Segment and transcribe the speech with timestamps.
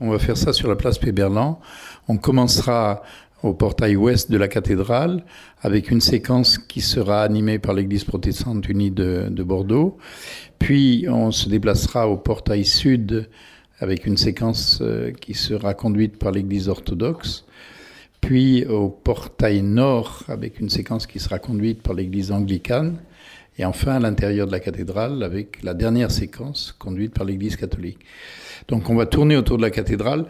[0.00, 1.58] On va faire ça sur la place Péberlan.
[2.06, 3.02] On commencera
[3.42, 5.24] au portail ouest de la cathédrale
[5.60, 9.98] avec une séquence qui sera animée par l'église protestante unie de, de, Bordeaux.
[10.60, 13.28] Puis on se déplacera au portail sud
[13.80, 17.44] avec une séquence euh, qui sera conduite par l'église orthodoxe.
[18.20, 22.98] Puis au portail nord avec une séquence qui sera conduite par l'église anglicane.
[23.58, 27.98] Et enfin à l'intérieur de la cathédrale avec la dernière séquence conduite par l'église catholique.
[28.68, 30.26] Donc on va tourner autour de la cathédrale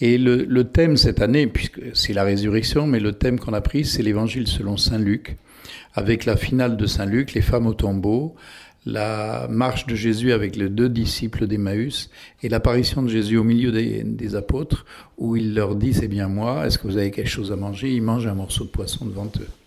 [0.00, 3.84] et le, thème cette année, puisque c'est la résurrection, mais le thème qu'on a pris
[3.84, 5.36] c'est l'évangile selon Saint Luc,
[5.94, 8.34] avec la finale de Saint Luc, les femmes au tombeau,
[8.84, 12.10] la marche de Jésus avec les deux disciples d'Emmaüs
[12.42, 14.86] et l'apparition de Jésus au milieu des, des, apôtres
[15.18, 17.92] où il leur dit c'est bien moi, est-ce que vous avez quelque chose à manger?
[17.92, 19.61] Ils mangent un morceau de poisson devant eux.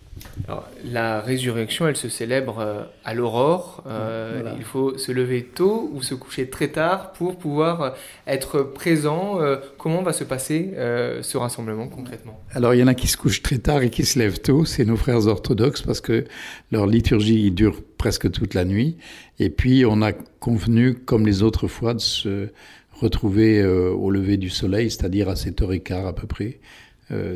[0.46, 3.82] Alors, la résurrection, elle se célèbre euh, à l'aurore.
[3.86, 4.54] Euh, voilà.
[4.58, 7.90] Il faut se lever tôt ou se coucher très tard pour pouvoir euh,
[8.26, 9.40] être présent.
[9.40, 12.40] Euh, comment va se passer euh, ce rassemblement concrètement?
[12.52, 14.64] Alors, il y en a qui se couchent très tard et qui se lèvent tôt.
[14.64, 16.24] C'est nos frères orthodoxes parce que
[16.70, 18.98] leur liturgie dure presque toute la nuit.
[19.38, 22.48] Et puis, on a convenu, comme les autres fois, de se
[22.92, 26.60] retrouver au lever du soleil, c'est-à-dire à 7h15 à peu près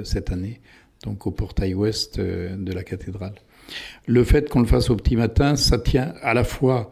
[0.05, 0.63] cette année
[1.05, 3.35] donc au portail ouest euh, de la cathédrale.
[4.07, 6.91] Le fait qu'on le fasse au petit matin, ça tient à la fois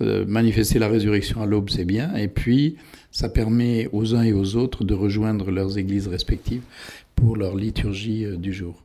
[0.00, 2.76] euh, manifester la résurrection à l'aube, c'est bien, et puis
[3.10, 6.62] ça permet aux uns et aux autres de rejoindre leurs églises respectives
[7.16, 8.82] pour leur liturgie euh, du jour.